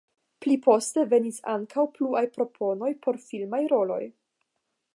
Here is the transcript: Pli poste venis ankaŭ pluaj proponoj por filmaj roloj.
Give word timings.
Pli 0.43 0.53
poste 0.67 1.03
venis 1.11 1.37
ankaŭ 1.55 1.85
pluaj 1.97 2.23
proponoj 2.37 2.89
por 3.05 3.21
filmaj 3.27 3.61
roloj. 3.75 4.03